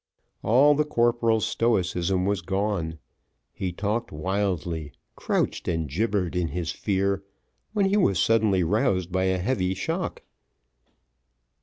[0.41, 2.97] All the corporal's stoicism was gone;
[3.53, 7.23] he talked wildly, crouched and gibbered in his fear,
[7.73, 10.23] when he was suddenly roused by a heavy shock.